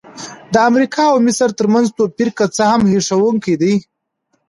د 0.53 0.55
امریکا 0.69 1.03
او 1.11 1.17
مصر 1.27 1.49
ترمنځ 1.57 1.87
توپیرونه 1.97 2.37
که 2.37 2.45
څه 2.55 2.63
هم 2.71 2.81
هیښوونکي 2.91 3.53
دي. 3.61 3.73